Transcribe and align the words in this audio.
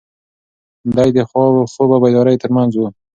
دی 0.95 1.09
د 1.15 1.19
خوب 1.77 1.89
او 1.93 1.99
بیدارۍ 2.03 2.35
تر 2.41 2.49
منځ 2.57 2.71
و. 2.77 2.81